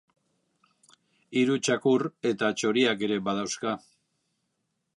[1.41, 3.75] Hiru txakur eta txoriak ere badauzka.